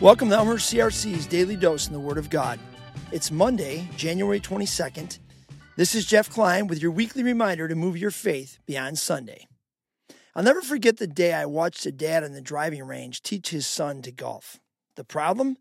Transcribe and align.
Welcome 0.00 0.28
to 0.28 0.36
Elmer 0.36 0.58
CRC's 0.58 1.26
Daily 1.26 1.56
Dose 1.56 1.88
in 1.88 1.92
the 1.92 1.98
Word 1.98 2.18
of 2.18 2.30
God. 2.30 2.60
It's 3.10 3.32
Monday, 3.32 3.88
January 3.96 4.38
22nd. 4.38 5.18
This 5.74 5.96
is 5.96 6.06
Jeff 6.06 6.30
Klein 6.30 6.68
with 6.68 6.80
your 6.80 6.92
weekly 6.92 7.24
reminder 7.24 7.66
to 7.66 7.74
move 7.74 7.98
your 7.98 8.12
faith 8.12 8.60
beyond 8.64 9.00
Sunday. 9.00 9.48
I'll 10.36 10.44
never 10.44 10.62
forget 10.62 10.98
the 10.98 11.08
day 11.08 11.32
I 11.32 11.46
watched 11.46 11.84
a 11.84 11.90
dad 11.90 12.22
on 12.22 12.32
the 12.32 12.40
driving 12.40 12.84
range 12.84 13.22
teach 13.22 13.48
his 13.48 13.66
son 13.66 14.00
to 14.02 14.12
golf. 14.12 14.60
The 14.94 15.02
problem? 15.02 15.56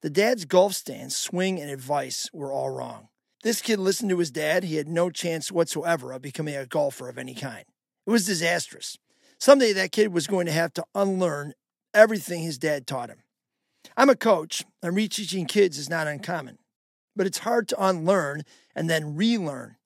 The 0.00 0.08
dad's 0.08 0.46
golf 0.46 0.72
stance, 0.72 1.14
swing, 1.14 1.60
and 1.60 1.70
advice 1.70 2.30
were 2.32 2.50
all 2.50 2.70
wrong. 2.70 3.08
This 3.42 3.60
kid 3.60 3.78
listened 3.78 4.08
to 4.08 4.18
his 4.20 4.30
dad. 4.30 4.64
He 4.64 4.76
had 4.76 4.88
no 4.88 5.10
chance 5.10 5.52
whatsoever 5.52 6.12
of 6.12 6.22
becoming 6.22 6.56
a 6.56 6.64
golfer 6.64 7.10
of 7.10 7.18
any 7.18 7.34
kind. 7.34 7.66
It 8.06 8.10
was 8.10 8.24
disastrous. 8.24 8.96
Someday 9.38 9.74
that 9.74 9.92
kid 9.92 10.14
was 10.14 10.26
going 10.26 10.46
to 10.46 10.52
have 10.52 10.72
to 10.74 10.84
unlearn 10.94 11.52
everything 11.92 12.42
his 12.42 12.56
dad 12.56 12.86
taught 12.86 13.10
him. 13.10 13.18
I'm 13.96 14.10
a 14.10 14.16
coach, 14.16 14.64
and 14.82 14.96
reteaching 14.96 15.46
kids 15.46 15.78
is 15.78 15.90
not 15.90 16.06
uncommon, 16.06 16.58
but 17.14 17.26
it's 17.26 17.38
hard 17.38 17.68
to 17.68 17.84
unlearn 17.84 18.42
and 18.74 18.88
then 18.88 19.14
relearn. 19.14 19.76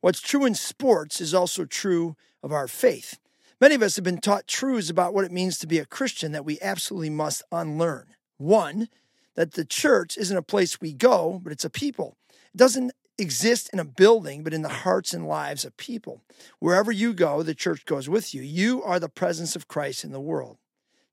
What's 0.00 0.20
true 0.20 0.44
in 0.44 0.54
sports 0.54 1.20
is 1.20 1.34
also 1.34 1.64
true 1.64 2.16
of 2.42 2.52
our 2.52 2.68
faith. 2.68 3.18
Many 3.60 3.74
of 3.74 3.82
us 3.82 3.96
have 3.96 4.04
been 4.04 4.20
taught 4.20 4.46
truths 4.46 4.90
about 4.90 5.14
what 5.14 5.24
it 5.24 5.32
means 5.32 5.58
to 5.58 5.66
be 5.66 5.78
a 5.78 5.86
Christian 5.86 6.32
that 6.32 6.44
we 6.44 6.58
absolutely 6.60 7.10
must 7.10 7.42
unlearn. 7.50 8.06
One, 8.36 8.88
that 9.34 9.54
the 9.54 9.64
church 9.64 10.16
isn't 10.16 10.36
a 10.36 10.42
place 10.42 10.80
we 10.80 10.92
go, 10.92 11.40
but 11.42 11.52
it's 11.52 11.64
a 11.64 11.70
people. 11.70 12.16
It 12.30 12.58
doesn't 12.58 12.92
exist 13.18 13.70
in 13.72 13.78
a 13.78 13.84
building, 13.84 14.42
but 14.42 14.52
in 14.52 14.62
the 14.62 14.68
hearts 14.68 15.14
and 15.14 15.26
lives 15.26 15.64
of 15.64 15.76
people. 15.76 16.22
Wherever 16.58 16.92
you 16.92 17.14
go, 17.14 17.42
the 17.42 17.54
church 17.54 17.84
goes 17.86 18.08
with 18.08 18.34
you. 18.34 18.42
You 18.42 18.82
are 18.82 19.00
the 19.00 19.08
presence 19.08 19.56
of 19.56 19.68
Christ 19.68 20.04
in 20.04 20.12
the 20.12 20.20
world. 20.20 20.58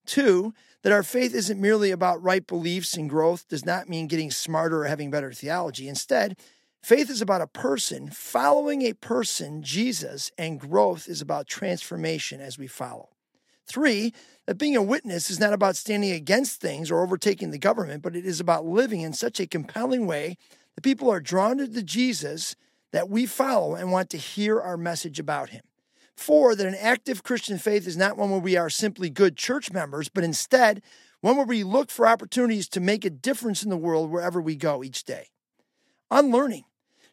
Two, 0.06 0.54
that 0.82 0.92
our 0.92 1.04
faith 1.04 1.34
isn't 1.34 1.62
merely 1.62 1.92
about 1.92 2.22
right 2.22 2.46
beliefs 2.46 2.96
and 2.96 3.10
growth 3.10 3.48
does 3.48 3.66
not 3.66 3.90
mean 3.90 4.08
getting 4.08 4.32
smarter 4.32 4.82
or 4.82 4.86
having 4.86 5.10
better 5.10 5.32
theology. 5.32 5.88
Instead, 5.88 6.38
faith 6.82 7.10
is 7.10 7.22
about 7.22 7.42
a 7.42 7.48
person, 7.48 8.10
following 8.10 8.82
a 8.82 8.94
person, 8.94 9.64
Jesus, 9.64 10.32
and 10.38 10.60
growth 10.60 11.08
is 11.08 11.22
about 11.22 11.48
transformation 11.48 12.42
as 12.42 12.58
we 12.58 12.68
follow. 12.68 13.10
Three, 13.66 14.14
that 14.46 14.58
being 14.58 14.76
a 14.76 14.82
witness 14.82 15.30
is 15.30 15.40
not 15.40 15.54
about 15.54 15.78
standing 15.78 16.12
against 16.12 16.60
things 16.60 16.92
or 16.92 17.02
overtaking 17.02 17.52
the 17.52 17.58
government, 17.58 18.04
but 18.04 18.16
it 18.16 18.26
is 18.26 18.42
about 18.42 18.66
living 18.66 19.02
in 19.02 19.14
such 19.14 19.40
a 19.40 19.48
compelling 19.48 20.06
way 20.06 20.38
that 20.76 20.82
people 20.82 21.10
are 21.10 21.22
drawn 21.22 21.58
to 21.60 21.68
the 21.68 21.84
Jesus 21.84 22.58
that 22.92 23.10
we 23.10 23.26
follow 23.26 23.76
and 23.76 23.92
want 23.92 24.10
to 24.10 24.18
hear 24.18 24.60
our 24.60 24.78
message 24.78 25.20
about 25.20 25.50
him. 25.50 25.64
Four, 26.16 26.56
that 26.56 26.68
an 26.68 26.76
active 26.76 27.24
Christian 27.24 27.58
faith 27.58 27.88
is 27.88 27.98
not 27.98 28.18
one 28.18 28.30
where 28.30 28.40
we 28.40 28.56
are 28.56 28.70
simply 28.70 29.10
good 29.10 29.36
church 29.36 29.72
members, 29.72 30.10
but 30.10 30.24
instead 30.24 30.82
one 31.22 31.38
where 31.38 31.46
we 31.46 31.64
look 31.64 31.90
for 31.90 32.08
opportunities 32.08 32.68
to 32.70 32.80
make 32.80 33.06
a 33.06 33.10
difference 33.10 33.64
in 33.64 33.70
the 33.70 33.78
world 33.78 34.12
wherever 34.12 34.42
we 34.42 34.56
go 34.56 34.84
each 34.84 35.04
day. 35.04 35.28
Unlearning. 36.12 36.66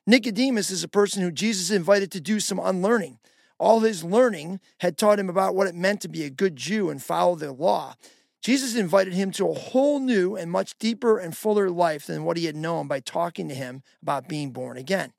Nicodemus 0.06 0.70
is 0.70 0.82
a 0.82 0.88
person 0.88 1.22
who 1.22 1.30
Jesus 1.30 1.70
invited 1.70 2.10
to 2.12 2.20
do 2.20 2.40
some 2.40 2.58
unlearning. 2.58 3.18
All 3.58 3.80
his 3.80 4.02
learning 4.02 4.58
had 4.80 4.96
taught 4.96 5.18
him 5.18 5.28
about 5.28 5.54
what 5.54 5.68
it 5.68 5.74
meant 5.74 6.00
to 6.00 6.08
be 6.08 6.24
a 6.24 6.30
good 6.30 6.56
Jew 6.56 6.90
and 6.90 7.02
follow 7.02 7.36
the 7.36 7.52
law. 7.52 7.94
Jesus 8.42 8.74
invited 8.74 9.12
him 9.12 9.30
to 9.32 9.48
a 9.48 9.54
whole 9.54 10.00
new 10.00 10.34
and 10.34 10.50
much 10.50 10.78
deeper 10.78 11.18
and 11.18 11.36
fuller 11.36 11.70
life 11.70 12.06
than 12.06 12.24
what 12.24 12.38
he 12.38 12.46
had 12.46 12.56
known 12.56 12.88
by 12.88 13.00
talking 13.00 13.48
to 13.48 13.54
him 13.54 13.82
about 14.02 14.28
being 14.28 14.50
born 14.50 14.78
again. 14.78 15.12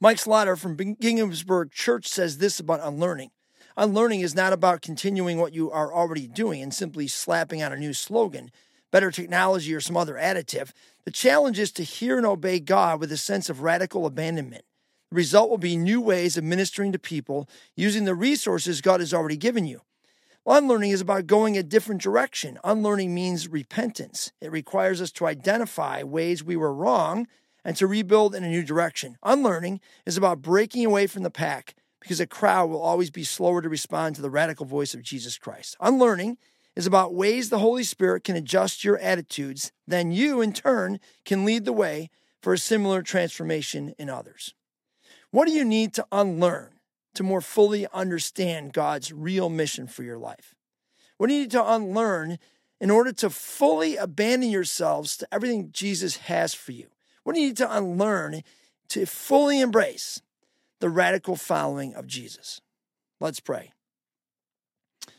Mike 0.00 0.18
Slaughter 0.18 0.56
from 0.56 0.76
Ginghamsburg 0.76 1.70
Church 1.70 2.06
says 2.06 2.38
this 2.38 2.60
about 2.60 2.80
unlearning. 2.82 3.30
Unlearning 3.76 4.20
is 4.20 4.34
not 4.34 4.52
about 4.52 4.82
continuing 4.82 5.38
what 5.38 5.52
you 5.52 5.70
are 5.70 5.92
already 5.92 6.26
doing 6.28 6.62
and 6.62 6.72
simply 6.72 7.08
slapping 7.08 7.62
on 7.62 7.72
a 7.72 7.76
new 7.76 7.92
slogan, 7.92 8.50
better 8.92 9.10
technology, 9.10 9.74
or 9.74 9.80
some 9.80 9.96
other 9.96 10.14
additive. 10.14 10.70
The 11.04 11.10
challenge 11.10 11.58
is 11.58 11.72
to 11.72 11.82
hear 11.82 12.16
and 12.16 12.26
obey 12.26 12.60
God 12.60 13.00
with 13.00 13.10
a 13.10 13.16
sense 13.16 13.50
of 13.50 13.62
radical 13.62 14.06
abandonment. 14.06 14.64
The 15.10 15.16
result 15.16 15.50
will 15.50 15.58
be 15.58 15.76
new 15.76 16.00
ways 16.00 16.36
of 16.36 16.44
ministering 16.44 16.92
to 16.92 16.98
people 16.98 17.48
using 17.76 18.04
the 18.04 18.14
resources 18.14 18.80
God 18.80 19.00
has 19.00 19.12
already 19.12 19.36
given 19.36 19.66
you. 19.66 19.80
Unlearning 20.46 20.90
is 20.90 21.00
about 21.00 21.26
going 21.26 21.56
a 21.56 21.62
different 21.62 22.02
direction. 22.02 22.58
Unlearning 22.62 23.14
means 23.14 23.48
repentance. 23.48 24.30
It 24.40 24.52
requires 24.52 25.00
us 25.00 25.10
to 25.12 25.26
identify 25.26 26.02
ways 26.02 26.44
we 26.44 26.56
were 26.56 26.74
wrong 26.74 27.26
and 27.64 27.76
to 27.76 27.86
rebuild 27.86 28.34
in 28.34 28.44
a 28.44 28.48
new 28.48 28.62
direction. 28.62 29.16
Unlearning 29.22 29.80
is 30.04 30.16
about 30.16 30.42
breaking 30.42 30.84
away 30.84 31.06
from 31.06 31.22
the 31.22 31.30
pack 31.30 31.74
because 32.00 32.20
a 32.20 32.26
crowd 32.26 32.68
will 32.68 32.82
always 32.82 33.10
be 33.10 33.24
slower 33.24 33.62
to 33.62 33.68
respond 33.68 34.14
to 34.16 34.22
the 34.22 34.30
radical 34.30 34.66
voice 34.66 34.92
of 34.92 35.02
Jesus 35.02 35.38
Christ. 35.38 35.76
Unlearning 35.80 36.36
is 36.76 36.86
about 36.86 37.14
ways 37.14 37.48
the 37.48 37.60
Holy 37.60 37.84
Spirit 37.84 38.24
can 38.24 38.36
adjust 38.36 38.84
your 38.84 38.98
attitudes, 38.98 39.72
then 39.86 40.12
you, 40.12 40.40
in 40.40 40.52
turn, 40.52 41.00
can 41.24 41.44
lead 41.44 41.64
the 41.64 41.72
way 41.72 42.10
for 42.42 42.52
a 42.52 42.58
similar 42.58 43.00
transformation 43.00 43.94
in 43.98 44.10
others. 44.10 44.54
What 45.30 45.46
do 45.46 45.52
you 45.52 45.64
need 45.64 45.94
to 45.94 46.06
unlearn 46.12 46.74
to 47.14 47.22
more 47.22 47.40
fully 47.40 47.86
understand 47.94 48.72
God's 48.72 49.12
real 49.12 49.48
mission 49.48 49.86
for 49.86 50.02
your 50.02 50.18
life? 50.18 50.54
What 51.16 51.28
do 51.28 51.34
you 51.34 51.40
need 51.40 51.52
to 51.52 51.72
unlearn 51.72 52.38
in 52.80 52.90
order 52.90 53.12
to 53.12 53.30
fully 53.30 53.96
abandon 53.96 54.50
yourselves 54.50 55.16
to 55.16 55.28
everything 55.32 55.70
Jesus 55.72 56.18
has 56.18 56.54
for 56.54 56.72
you? 56.72 56.88
What 57.24 57.34
do 57.34 57.40
you 57.40 57.48
need 57.48 57.56
to 57.58 57.76
unlearn 57.76 58.42
to 58.90 59.06
fully 59.06 59.60
embrace 59.60 60.22
the 60.80 60.90
radical 60.90 61.36
following 61.36 61.94
of 61.94 62.06
Jesus? 62.06 62.60
Let's 63.20 63.40
pray. 63.40 63.72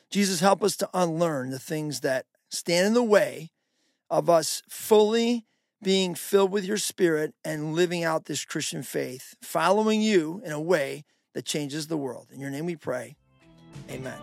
Jesus, 0.09 0.39
help 0.39 0.63
us 0.63 0.77
to 0.77 0.89
unlearn 0.93 1.49
the 1.49 1.59
things 1.59 1.99
that 2.01 2.25
stand 2.49 2.87
in 2.87 2.93
the 2.93 3.03
way 3.03 3.51
of 4.09 4.29
us 4.29 4.61
fully 4.69 5.45
being 5.83 6.15
filled 6.15 6.51
with 6.51 6.63
your 6.63 6.77
spirit 6.77 7.33
and 7.43 7.73
living 7.73 8.03
out 8.03 8.25
this 8.25 8.45
Christian 8.45 8.81
faith, 8.81 9.35
following 9.41 10.01
you 10.01 10.41
in 10.45 10.51
a 10.51 10.61
way 10.61 11.03
that 11.33 11.45
changes 11.45 11.87
the 11.87 11.97
world. 11.97 12.27
In 12.31 12.39
your 12.39 12.49
name 12.49 12.65
we 12.65 12.75
pray. 12.75 13.17
Amen. 13.89 14.17